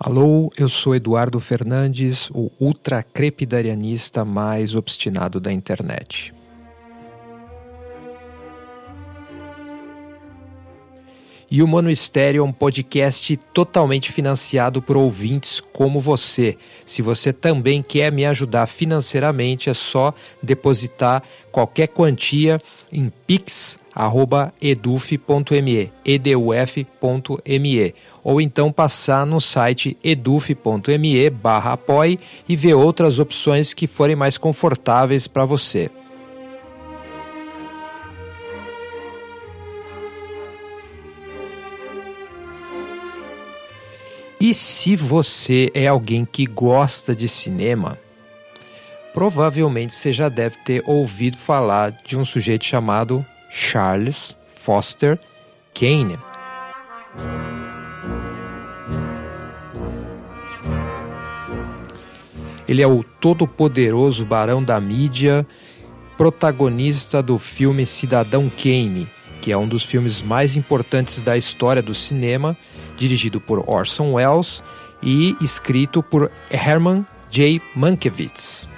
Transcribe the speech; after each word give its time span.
Alô, 0.00 0.48
eu 0.56 0.68
sou 0.68 0.94
Eduardo 0.94 1.40
Fernandes, 1.40 2.30
o 2.30 2.52
ultra 2.60 3.02
crepidarianista 3.02 4.24
mais 4.24 4.76
obstinado 4.76 5.40
da 5.40 5.52
internet. 5.52 6.32
E 11.50 11.62
o 11.64 11.66
Mono 11.66 11.90
Estéreo 11.90 12.42
é 12.42 12.44
um 12.44 12.52
podcast 12.52 13.36
totalmente 13.52 14.12
financiado 14.12 14.80
por 14.80 14.96
ouvintes 14.96 15.60
como 15.72 15.98
você. 15.98 16.56
Se 16.86 17.02
você 17.02 17.32
também 17.32 17.82
quer 17.82 18.12
me 18.12 18.24
ajudar 18.24 18.68
financeiramente, 18.68 19.68
é 19.68 19.74
só 19.74 20.14
depositar 20.40 21.24
qualquer 21.50 21.88
quantia 21.88 22.60
em 22.92 23.10
pix.eduf.me, 23.26 23.90
eduf.me 26.04 27.94
ou 28.22 28.40
então 28.40 28.72
passar 28.72 29.26
no 29.26 29.40
site 29.40 29.96
eduf.me 30.02 31.30
barra 31.30 31.72
apoie 31.72 32.18
e 32.48 32.56
ver 32.56 32.74
outras 32.74 33.18
opções 33.18 33.72
que 33.72 33.86
forem 33.86 34.16
mais 34.16 34.38
confortáveis 34.38 35.26
para 35.26 35.44
você. 35.44 35.90
E 44.40 44.54
se 44.54 44.94
você 44.94 45.68
é 45.74 45.88
alguém 45.88 46.24
que 46.24 46.46
gosta 46.46 47.14
de 47.14 47.26
cinema, 47.26 47.98
provavelmente 49.12 49.94
você 49.94 50.12
já 50.12 50.28
deve 50.28 50.56
ter 50.58 50.82
ouvido 50.86 51.36
falar 51.36 51.90
de 51.90 52.16
um 52.16 52.24
sujeito 52.24 52.64
chamado 52.64 53.26
Charles 53.50 54.36
Foster 54.54 55.18
Kane. 55.74 56.16
Ele 62.68 62.82
é 62.82 62.86
o 62.86 63.02
todo-poderoso 63.02 64.26
barão 64.26 64.62
da 64.62 64.78
mídia, 64.78 65.46
protagonista 66.18 67.22
do 67.22 67.38
filme 67.38 67.86
Cidadão 67.86 68.50
Kane, 68.50 69.08
que 69.40 69.50
é 69.50 69.56
um 69.56 69.66
dos 69.66 69.84
filmes 69.84 70.20
mais 70.20 70.56
importantes 70.56 71.22
da 71.22 71.36
história 71.36 71.80
do 71.80 71.94
cinema, 71.94 72.56
dirigido 72.96 73.40
por 73.40 73.64
Orson 73.66 74.12
Welles 74.14 74.62
e 75.02 75.36
escrito 75.40 76.02
por 76.02 76.30
Herman 76.50 77.06
J. 77.30 77.60
Mankiewicz. 77.74 78.68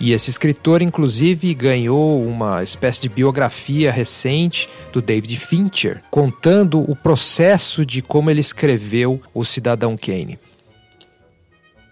E 0.00 0.12
esse 0.12 0.30
escritor, 0.30 0.80
inclusive, 0.80 1.52
ganhou 1.52 2.24
uma 2.24 2.62
espécie 2.62 3.02
de 3.02 3.08
biografia 3.10 3.92
recente 3.92 4.66
do 4.90 5.02
David 5.02 5.36
Fincher, 5.36 6.02
contando 6.10 6.80
o 6.90 6.96
processo 6.96 7.84
de 7.84 8.00
como 8.00 8.30
ele 8.30 8.40
escreveu 8.40 9.20
O 9.34 9.44
Cidadão 9.44 9.98
Kane. 9.98 10.38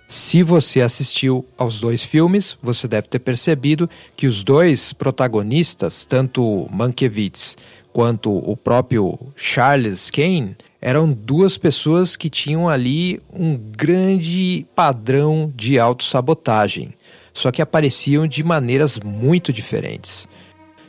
Se 0.08 0.42
você 0.42 0.80
assistiu 0.80 1.44
aos 1.58 1.80
dois 1.80 2.02
filmes, 2.02 2.56
você 2.62 2.88
deve 2.88 3.08
ter 3.08 3.18
percebido 3.18 3.90
que 4.16 4.26
os 4.26 4.42
dois 4.42 4.94
protagonistas, 4.94 6.06
tanto 6.06 6.66
Mankiewicz 6.70 7.58
quanto 7.92 8.34
o 8.34 8.56
próprio 8.56 9.18
Charles 9.36 10.08
Kane, 10.08 10.56
eram 10.80 11.12
duas 11.12 11.58
pessoas 11.58 12.16
que 12.16 12.30
tinham 12.30 12.70
ali 12.70 13.20
um 13.30 13.54
grande 13.54 14.66
padrão 14.74 15.52
de 15.54 15.78
autossabotagem 15.78 16.94
só 17.38 17.52
que 17.52 17.62
apareciam 17.62 18.26
de 18.26 18.42
maneiras 18.42 18.98
muito 18.98 19.52
diferentes. 19.52 20.26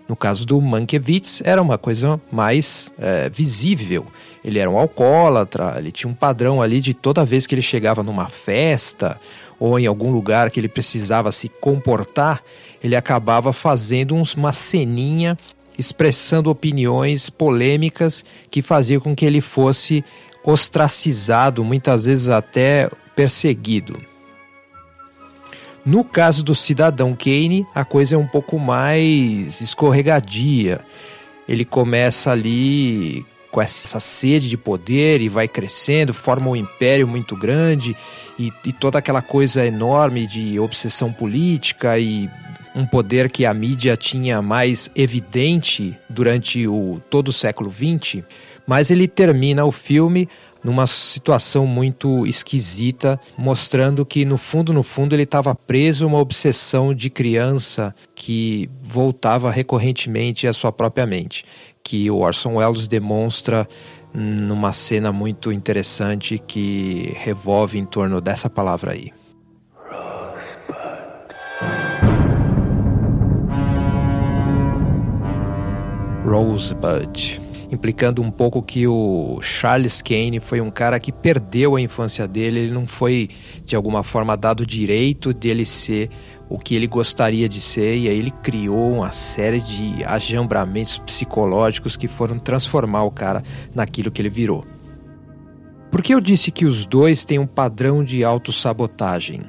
No 0.07 0.15
caso 0.15 0.43
do 0.47 0.59
Mankiewicz, 0.59 1.41
era 1.45 1.61
uma 1.61 1.77
coisa 1.77 2.19
mais 2.31 2.91
é, 2.97 3.29
visível. 3.29 4.07
Ele 4.43 4.57
era 4.57 4.69
um 4.69 4.79
alcoólatra, 4.79 5.75
ele 5.77 5.91
tinha 5.91 6.09
um 6.09 6.15
padrão 6.15 6.59
ali 6.59 6.81
de 6.81 6.95
toda 6.95 7.23
vez 7.23 7.45
que 7.45 7.53
ele 7.53 7.61
chegava 7.61 8.01
numa 8.01 8.27
festa 8.27 9.19
ou 9.59 9.77
em 9.77 9.85
algum 9.85 10.11
lugar 10.11 10.49
que 10.49 10.59
ele 10.59 10.69
precisava 10.69 11.31
se 11.31 11.49
comportar, 11.49 12.41
ele 12.81 12.95
acabava 12.95 13.53
fazendo 13.53 14.15
uma 14.35 14.53
ceninha 14.53 15.37
expressando 15.77 16.49
opiniões 16.49 17.29
polêmicas 17.29 18.25
que 18.49 18.61
faziam 18.61 18.99
com 18.99 19.15
que 19.15 19.25
ele 19.25 19.41
fosse 19.41 20.03
ostracizado, 20.43 21.63
muitas 21.63 22.05
vezes 22.05 22.29
até 22.29 22.89
perseguido. 23.15 24.08
No 25.89 26.03
caso 26.03 26.43
do 26.43 26.53
cidadão 26.53 27.15
Kane, 27.15 27.65
a 27.73 27.83
coisa 27.83 28.13
é 28.13 28.17
um 28.17 28.27
pouco 28.27 28.59
mais 28.59 29.59
escorregadia. 29.59 30.81
Ele 31.47 31.65
começa 31.65 32.31
ali 32.31 33.25
com 33.49 33.59
essa 33.59 33.99
sede 33.99 34.49
de 34.49 34.55
poder 34.55 35.19
e 35.19 35.27
vai 35.27 35.47
crescendo, 35.47 36.13
forma 36.13 36.47
um 36.47 36.55
império 36.55 37.07
muito 37.07 37.35
grande 37.35 37.97
e, 38.37 38.53
e 38.63 38.71
toda 38.71 38.99
aquela 38.99 39.23
coisa 39.23 39.65
enorme 39.65 40.27
de 40.27 40.59
obsessão 40.59 41.11
política 41.11 41.97
e 41.97 42.29
um 42.75 42.85
poder 42.85 43.31
que 43.31 43.43
a 43.43 43.51
mídia 43.51 43.97
tinha 43.97 44.43
mais 44.43 44.91
evidente 44.95 45.97
durante 46.07 46.67
o 46.67 47.01
todo 47.09 47.29
o 47.29 47.33
século 47.33 47.71
XX, 47.71 48.23
mas 48.67 48.91
ele 48.91 49.07
termina 49.07 49.65
o 49.65 49.71
filme 49.71 50.29
numa 50.63 50.85
situação 50.87 51.65
muito 51.65 52.25
esquisita, 52.27 53.19
mostrando 53.37 54.05
que 54.05 54.25
no 54.25 54.37
fundo, 54.37 54.73
no 54.73 54.83
fundo, 54.83 55.15
ele 55.15 55.23
estava 55.23 55.55
preso 55.55 56.05
a 56.05 56.07
uma 56.07 56.19
obsessão 56.19 56.93
de 56.93 57.09
criança 57.09 57.93
que 58.13 58.69
voltava 58.81 59.51
recorrentemente 59.51 60.47
à 60.47 60.53
sua 60.53 60.71
própria 60.71 61.05
mente, 61.05 61.45
que 61.83 62.09
o 62.11 62.17
Orson 62.17 62.55
Welles 62.55 62.87
demonstra 62.87 63.67
numa 64.13 64.73
cena 64.73 65.11
muito 65.11 65.51
interessante 65.51 66.39
que 66.39 67.13
revolve 67.17 67.77
em 67.77 67.85
torno 67.85 68.19
dessa 68.19 68.49
palavra 68.49 68.93
aí. 68.93 69.13
Rosebud 76.25 77.48
implicando 77.71 78.21
um 78.21 78.31
pouco 78.31 78.61
que 78.61 78.87
o 78.87 79.39
Charles 79.41 80.01
Kane 80.01 80.39
foi 80.39 80.59
um 80.59 80.71
cara 80.71 80.99
que 80.99 81.11
perdeu 81.11 81.75
a 81.75 81.81
infância 81.81 82.27
dele, 82.27 82.59
ele 82.61 82.73
não 82.73 82.87
foi 82.87 83.29
de 83.63 83.75
alguma 83.75 84.03
forma 84.03 84.35
dado 84.35 84.61
o 84.61 84.65
direito 84.65 85.33
de 85.33 85.49
ele 85.49 85.65
ser 85.65 86.09
o 86.49 86.57
que 86.57 86.73
ele 86.73 86.87
gostaria 86.87 87.47
de 87.47 87.61
ser, 87.61 87.95
e 87.95 88.09
aí 88.09 88.17
ele 88.17 88.31
criou 88.31 88.93
uma 88.93 89.11
série 89.11 89.61
de 89.61 90.03
ajambramentos 90.03 90.97
psicológicos 90.97 91.95
que 91.95 92.07
foram 92.07 92.39
transformar 92.39 93.03
o 93.03 93.11
cara 93.11 93.43
naquilo 93.73 94.09
que 94.09 94.19
ele 94.19 94.29
virou. 94.29 94.65
Por 95.91 96.01
que 96.01 96.13
eu 96.13 96.19
disse 96.19 96.51
que 96.51 96.65
os 96.65 96.87
dois 96.87 97.23
têm 97.23 97.37
um 97.37 97.45
padrão 97.45 98.03
de 98.03 98.23
autossabotagem? 98.23 99.41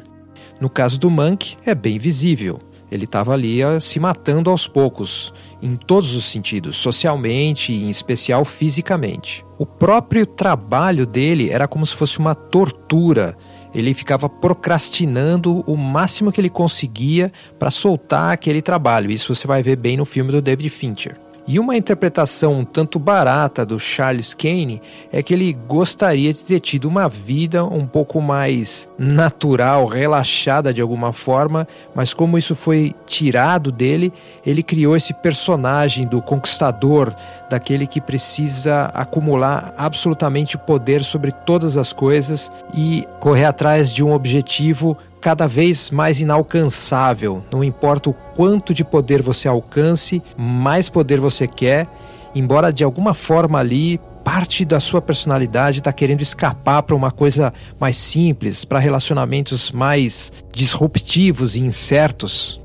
No 0.60 0.68
caso 0.68 1.00
do 1.00 1.08
Monk, 1.08 1.56
é 1.64 1.74
bem 1.74 1.98
visível. 1.98 2.58
Ele 2.90 3.04
estava 3.04 3.32
ali 3.32 3.60
se 3.80 4.00
matando 4.00 4.50
aos 4.50 4.66
poucos, 4.66 5.32
em 5.62 5.76
todos 5.76 6.14
os 6.14 6.24
sentidos, 6.24 6.76
socialmente 6.76 7.72
e 7.72 7.84
em 7.84 7.90
especial 7.90 8.44
fisicamente. 8.44 9.44
O 9.58 9.64
próprio 9.64 10.26
trabalho 10.26 11.06
dele 11.06 11.50
era 11.50 11.68
como 11.68 11.86
se 11.86 11.94
fosse 11.94 12.18
uma 12.18 12.34
tortura. 12.34 13.36
Ele 13.72 13.94
ficava 13.94 14.28
procrastinando 14.28 15.60
o 15.66 15.76
máximo 15.76 16.32
que 16.32 16.40
ele 16.40 16.50
conseguia 16.50 17.32
para 17.58 17.70
soltar 17.70 18.32
aquele 18.32 18.60
trabalho. 18.60 19.10
Isso 19.10 19.34
você 19.34 19.46
vai 19.46 19.62
ver 19.62 19.76
bem 19.76 19.96
no 19.96 20.04
filme 20.04 20.32
do 20.32 20.42
David 20.42 20.68
Fincher. 20.70 21.29
E 21.52 21.58
uma 21.58 21.76
interpretação 21.76 22.60
um 22.60 22.64
tanto 22.64 22.96
barata 22.96 23.66
do 23.66 23.76
Charles 23.76 24.34
Kane 24.34 24.80
é 25.10 25.20
que 25.20 25.34
ele 25.34 25.52
gostaria 25.52 26.32
de 26.32 26.44
ter 26.44 26.60
tido 26.60 26.84
uma 26.84 27.08
vida 27.08 27.64
um 27.64 27.84
pouco 27.84 28.22
mais 28.22 28.88
natural, 28.96 29.84
relaxada 29.86 30.72
de 30.72 30.80
alguma 30.80 31.12
forma, 31.12 31.66
mas 31.92 32.14
como 32.14 32.38
isso 32.38 32.54
foi 32.54 32.94
tirado 33.04 33.72
dele, 33.72 34.12
ele 34.46 34.62
criou 34.62 34.94
esse 34.94 35.12
personagem 35.12 36.06
do 36.06 36.22
conquistador, 36.22 37.12
daquele 37.50 37.84
que 37.84 38.00
precisa 38.00 38.84
acumular 38.94 39.74
absolutamente 39.76 40.56
poder 40.56 41.02
sobre 41.02 41.32
todas 41.32 41.76
as 41.76 41.92
coisas 41.92 42.48
e 42.72 43.04
correr 43.18 43.46
atrás 43.46 43.92
de 43.92 44.04
um 44.04 44.12
objetivo 44.12 44.96
cada 45.20 45.46
vez 45.46 45.90
mais 45.90 46.20
inalcançável. 46.20 47.44
Não 47.52 47.62
importa 47.62 48.10
o 48.10 48.12
quanto 48.12 48.72
de 48.72 48.84
poder 48.84 49.22
você 49.22 49.46
alcance, 49.46 50.22
mais 50.36 50.88
poder 50.88 51.20
você 51.20 51.46
quer, 51.46 51.86
embora 52.34 52.72
de 52.72 52.82
alguma 52.82 53.14
forma 53.14 53.58
ali 53.58 54.00
parte 54.24 54.64
da 54.64 54.78
sua 54.78 55.00
personalidade 55.00 55.78
está 55.78 55.92
querendo 55.92 56.20
escapar 56.20 56.82
para 56.82 56.94
uma 56.94 57.10
coisa 57.10 57.52
mais 57.78 57.96
simples, 57.96 58.64
para 58.64 58.78
relacionamentos 58.78 59.72
mais 59.72 60.32
disruptivos 60.52 61.56
e 61.56 61.60
incertos. 61.60 62.59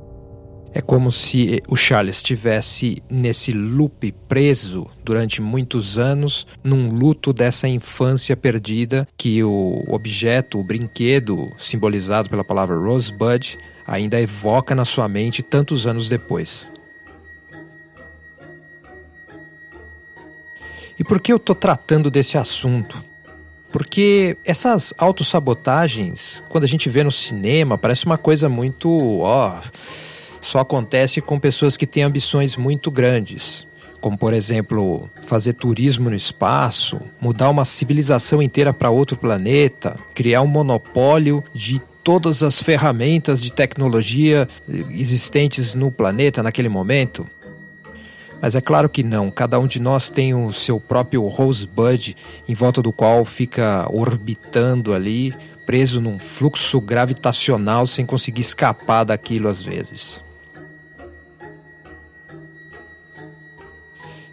É 0.78 0.82
como 0.82 1.10
se 1.10 1.64
o 1.70 1.78
Charles 1.78 2.18
estivesse 2.18 3.02
nesse 3.10 3.54
loop 3.54 4.12
preso 4.28 4.86
durante 5.06 5.42
muitos 5.42 5.98
anos, 5.98 6.46
num 6.62 6.92
luto 6.92 7.32
dessa 7.32 7.66
infância 7.66 8.36
perdida 8.36 9.08
que 9.18 9.42
o 9.42 9.86
objeto, 9.88 10.60
o 10.60 10.64
brinquedo 10.66 11.50
simbolizado 11.58 12.30
pela 12.30 12.44
palavra 12.44 12.76
Rosebud 12.76 13.58
ainda 13.88 14.20
evoca 14.20 14.76
na 14.76 14.84
sua 14.84 15.08
mente 15.08 15.42
tantos 15.42 15.88
anos 15.88 16.10
depois. 16.10 16.70
E 21.00 21.06
por 21.06 21.22
que 21.22 21.32
eu 21.32 21.38
estou 21.38 21.56
tratando 21.56 22.12
desse 22.12 22.38
assunto? 22.38 23.02
Porque 23.72 24.36
essas 24.44 24.94
autossabotagens, 24.98 26.44
quando 26.50 26.66
a 26.66 26.68
gente 26.68 26.90
vê 26.90 27.02
no 27.02 27.14
cinema, 27.14 27.78
parece 27.78 28.06
uma 28.06 28.18
coisa 28.18 28.50
muito. 28.50 28.90
ó. 29.22 29.62
Só 30.46 30.60
acontece 30.60 31.22
com 31.22 31.40
pessoas 31.40 31.76
que 31.76 31.88
têm 31.88 32.04
ambições 32.04 32.56
muito 32.56 32.92
grandes. 32.92 33.66
Como, 34.00 34.16
por 34.16 34.32
exemplo, 34.32 35.10
fazer 35.24 35.54
turismo 35.54 36.10
no 36.10 36.16
espaço, 36.16 37.02
mudar 37.20 37.50
uma 37.50 37.66
civilização 37.66 38.42
inteira 38.42 38.72
para 38.72 38.92
outro 38.92 39.18
planeta, 39.18 39.98
criar 40.14 40.44
um 40.44 40.48
monopólio 40.48 41.44
de 41.52 41.82
todas 42.04 42.44
as 42.44 42.62
ferramentas 42.62 43.42
de 43.42 43.52
tecnologia 43.52 44.48
existentes 44.92 45.74
no 45.74 45.92
planeta 45.92 46.44
naquele 46.44 46.70
momento. 46.70 47.26
Mas 48.40 48.54
é 48.54 48.62
claro 48.62 48.88
que 48.88 49.02
não, 49.02 49.32
cada 49.32 49.60
um 49.60 49.66
de 49.66 49.80
nós 49.80 50.12
tem 50.12 50.36
o 50.36 50.54
seu 50.54 50.80
próprio 50.80 51.26
Rosebud 51.26 52.16
em 52.48 52.54
volta 52.54 52.84
do 52.84 52.94
qual 52.94 53.26
fica 53.26 53.88
orbitando 53.92 54.94
ali, 54.94 55.34
preso 55.66 56.00
num 56.00 56.20
fluxo 56.20 56.80
gravitacional 56.80 57.88
sem 57.88 58.06
conseguir 58.06 58.42
escapar 58.42 59.04
daquilo 59.04 59.48
às 59.48 59.64
vezes. 59.64 60.24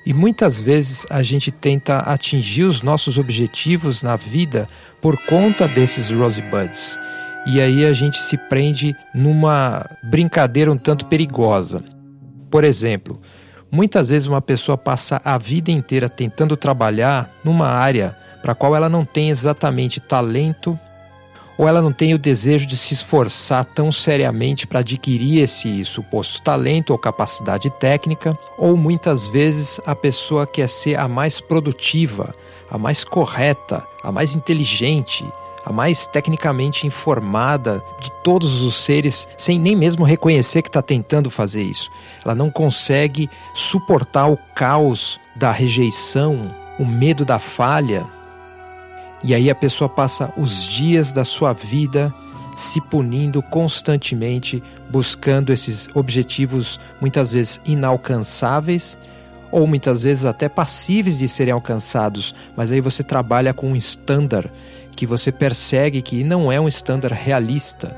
E 0.04 0.12
muitas 0.12 0.60
vezes 0.60 1.06
a 1.08 1.22
gente 1.22 1.50
tenta 1.50 1.99
atingir 1.99 2.64
os 2.64 2.82
nossos 2.82 3.19
objetivos 3.19 4.02
na 4.02 4.16
vida 4.16 4.69
por 5.00 5.16
conta 5.26 5.69
desses 5.69 6.10
rosebuds. 6.10 6.99
E 7.46 7.60
aí 7.60 7.84
a 7.84 7.93
gente 7.93 8.19
se 8.19 8.37
prende 8.37 8.96
numa 9.14 9.88
brincadeira 10.02 10.70
um 10.70 10.76
tanto 10.76 11.06
perigosa. 11.06 11.82
Por 12.50 12.64
exemplo, 12.64 13.20
muitas 13.70 14.08
vezes 14.08 14.28
uma 14.28 14.40
pessoa 14.40 14.76
passa 14.76 15.20
a 15.25 15.38
vida 15.38 15.70
inteira 15.70 16.08
tentando 16.08 16.56
trabalhar 16.56 17.31
numa 17.44 17.69
área 17.69 18.16
para 18.43 18.52
a 18.52 18.55
qual 18.55 18.75
ela 18.75 18.88
não 18.88 19.05
tem 19.05 19.31
exatamente 19.31 20.00
talento 20.00 20.78
ou 21.56 21.69
ela 21.69 21.82
não 21.82 21.93
tem 21.93 22.14
o 22.14 22.19
desejo 22.19 22.66
de 22.66 22.76
se 22.76 22.94
esforçar 22.94 23.64
tão 23.64 23.93
seriamente 23.93 24.66
para 24.66 24.81
adquirir 24.81 25.43
esse 25.43 25.84
suposto 25.84 26.43
talento 26.43 26.90
ou 26.90 26.99
capacidade 26.99 27.70
técnica, 27.70 28.37
ou 28.58 28.76
muitas 28.76 29.26
vezes 29.26 29.81
a 29.87 29.94
pessoa 29.94 30.46
quer 30.46 30.69
ser 30.69 30.99
a 30.99 31.06
mais 31.06 31.40
produtiva, 31.40 32.34
a 32.70 32.78
mais 32.78 33.04
correta, 33.04 33.82
a 34.02 34.10
mais 34.10 34.34
inteligente, 34.34 35.25
a 35.64 35.72
mais 35.72 36.06
tecnicamente 36.06 36.87
informada 36.87 37.82
de 38.00 38.10
todos 38.25 38.62
os 38.62 38.75
seres, 38.75 39.28
sem 39.37 39.58
nem 39.58 39.76
mesmo 39.76 40.05
reconhecer 40.05 40.62
que 40.62 40.69
está 40.69 40.82
tentando 40.82 41.31
fazer 41.31 41.62
isso. 41.62 41.90
Ela 42.25 42.34
não 42.34 42.50
consegue 42.50 43.31
suportar 43.55 44.26
o 44.26 44.38
caos 44.55 45.20
da 45.37 45.52
rejeição, 45.52 46.55
o 46.78 46.84
medo 46.84 47.25
da 47.25 47.38
falha, 47.38 48.06
e 49.24 49.34
aí 49.34 49.48
a 49.48 49.54
pessoa 49.54 49.88
passa 49.88 50.32
os 50.36 50.64
dias 50.64 51.12
da 51.12 51.24
sua 51.24 51.52
vida 51.52 52.12
se 52.56 52.80
punindo 52.80 53.40
constantemente, 53.42 54.62
buscando 54.90 55.52
esses 55.52 55.88
objetivos 55.94 56.78
muitas 57.00 57.32
vezes 57.32 57.60
inalcançáveis 57.64 58.98
ou 59.50 59.66
muitas 59.66 60.02
vezes 60.02 60.24
até 60.24 60.48
passíveis 60.48 61.19
de 61.19 61.28
serem 61.28 61.52
alcançados, 61.52 62.34
mas 62.56 62.72
aí 62.72 62.80
você 62.80 63.02
trabalha 63.02 63.54
com 63.54 63.69
um 63.69 63.76
estándar 63.76 64.50
que 64.96 65.06
você 65.06 65.30
persegue 65.30 66.02
que 66.02 66.24
não 66.24 66.50
é 66.50 66.60
um 66.60 66.69
estándar 66.69 67.12
realista. 67.12 67.96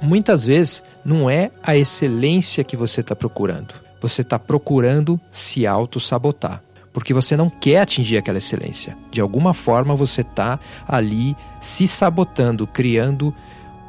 Muitas 0.00 0.44
vezes 0.44 0.82
não 1.04 1.28
é 1.28 1.50
a 1.62 1.76
excelência 1.76 2.64
que 2.64 2.76
você 2.76 3.00
está 3.00 3.14
procurando, 3.14 3.74
você 4.00 4.22
está 4.22 4.38
procurando 4.38 5.20
se 5.30 5.66
auto-sabotar 5.66 6.62
porque 6.92 7.14
você 7.14 7.36
não 7.36 7.48
quer 7.48 7.80
atingir 7.80 8.16
aquela 8.16 8.38
excelência. 8.38 8.96
De 9.10 9.20
alguma 9.20 9.54
forma 9.54 9.94
você 9.94 10.22
está 10.22 10.58
ali 10.88 11.36
se 11.60 11.86
sabotando, 11.86 12.66
criando 12.66 13.34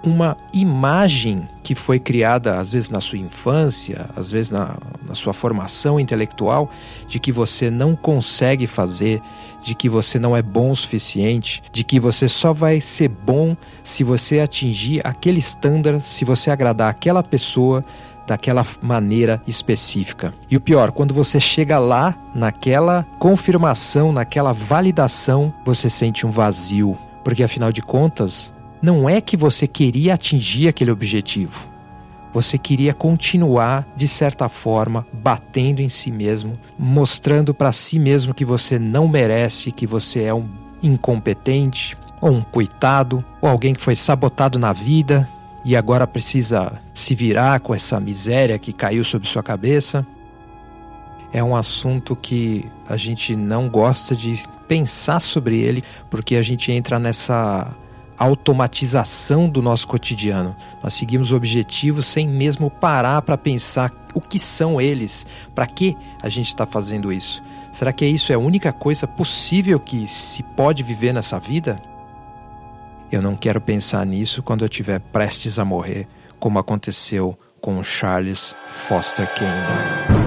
uma 0.03 0.35
imagem 0.51 1.47
que 1.63 1.75
foi 1.75 1.99
criada, 1.99 2.57
às 2.57 2.71
vezes 2.71 2.89
na 2.89 2.99
sua 2.99 3.19
infância, 3.19 4.09
às 4.15 4.31
vezes 4.31 4.49
na, 4.49 4.75
na, 5.07 5.13
sua 5.13 5.31
formação 5.31 5.99
intelectual, 5.99 6.71
de 7.07 7.19
que 7.19 7.31
você 7.31 7.69
não 7.69 7.95
consegue 7.95 8.65
fazer, 8.65 9.21
de 9.61 9.75
que 9.75 9.87
você 9.87 10.17
não 10.17 10.35
é 10.35 10.41
bom 10.41 10.71
o 10.71 10.75
suficiente, 10.75 11.61
de 11.71 11.83
que 11.83 11.99
você 11.99 12.27
só 12.27 12.51
vai 12.51 12.81
ser 12.81 13.09
bom 13.09 13.55
se 13.83 14.03
você 14.03 14.39
atingir 14.39 15.05
aquele 15.05 15.39
estándar, 15.39 16.01
se 16.01 16.25
você 16.25 16.49
agradar 16.49 16.89
aquela 16.89 17.21
pessoa, 17.21 17.85
daquela 18.31 18.65
maneira 18.81 19.41
específica. 19.45 20.33
E 20.49 20.55
o 20.55 20.61
pior, 20.61 20.93
quando 20.93 21.13
você 21.13 21.37
chega 21.37 21.77
lá, 21.77 22.15
naquela 22.33 23.05
confirmação, 23.19 24.13
naquela 24.13 24.53
validação, 24.53 25.53
você 25.65 25.89
sente 25.89 26.25
um 26.25 26.31
vazio, 26.31 26.97
porque 27.25 27.43
afinal 27.43 27.73
de 27.73 27.81
contas, 27.81 28.53
não 28.81 29.09
é 29.09 29.19
que 29.19 29.35
você 29.35 29.67
queria 29.67 30.13
atingir 30.13 30.69
aquele 30.69 30.91
objetivo. 30.91 31.69
Você 32.33 32.57
queria 32.57 32.93
continuar, 32.93 33.85
de 33.97 34.07
certa 34.07 34.47
forma, 34.47 35.05
batendo 35.11 35.81
em 35.81 35.89
si 35.89 36.09
mesmo, 36.09 36.57
mostrando 36.79 37.53
para 37.53 37.73
si 37.73 37.99
mesmo 37.99 38.33
que 38.33 38.45
você 38.45 38.79
não 38.79 39.09
merece, 39.09 39.73
que 39.73 39.85
você 39.85 40.23
é 40.23 40.33
um 40.33 40.47
incompetente, 40.81 41.97
ou 42.21 42.31
um 42.31 42.41
coitado, 42.41 43.25
ou 43.41 43.49
alguém 43.49 43.73
que 43.73 43.81
foi 43.81 43.97
sabotado 43.97 44.57
na 44.57 44.71
vida, 44.71 45.27
e 45.65 45.75
agora 45.75 46.07
precisa 46.07 46.81
se 47.01 47.15
virar 47.15 47.59
com 47.59 47.73
essa 47.73 47.99
miséria 47.99 48.59
que 48.59 48.71
caiu 48.71 49.03
sobre 49.03 49.27
sua 49.27 49.41
cabeça. 49.41 50.05
É 51.33 51.43
um 51.43 51.55
assunto 51.55 52.15
que 52.15 52.69
a 52.87 52.97
gente 52.97 53.35
não 53.35 53.67
gosta 53.69 54.15
de 54.15 54.43
pensar 54.67 55.19
sobre 55.19 55.59
ele, 55.59 55.83
porque 56.09 56.35
a 56.35 56.41
gente 56.41 56.71
entra 56.71 56.99
nessa 56.99 57.73
automatização 58.17 59.49
do 59.49 59.61
nosso 59.61 59.87
cotidiano. 59.87 60.55
Nós 60.83 60.93
seguimos 60.93 61.33
objetivos 61.33 62.05
sem 62.05 62.27
mesmo 62.27 62.69
parar 62.69 63.21
para 63.23 63.37
pensar 63.37 63.91
o 64.13 64.21
que 64.21 64.37
são 64.37 64.79
eles, 64.79 65.25
para 65.55 65.65
que 65.65 65.97
a 66.21 66.29
gente 66.29 66.49
está 66.49 66.65
fazendo 66.65 67.11
isso. 67.11 67.41
Será 67.71 67.91
que 67.91 68.05
isso 68.05 68.31
é 68.31 68.35
a 68.35 68.39
única 68.39 68.71
coisa 68.71 69.07
possível 69.07 69.79
que 69.79 70.05
se 70.07 70.43
pode 70.43 70.83
viver 70.83 71.13
nessa 71.13 71.39
vida? 71.39 71.81
Eu 73.11 73.21
não 73.21 73.35
quero 73.35 73.59
pensar 73.59 74.05
nisso 74.05 74.43
quando 74.43 74.63
eu 74.63 74.67
estiver 74.67 74.99
prestes 74.99 75.57
a 75.57 75.65
morrer, 75.65 76.07
como 76.41 76.57
aconteceu 76.59 77.37
com 77.61 77.81
Charles 77.83 78.55
Foster 78.67 79.27
Kane. 79.35 80.20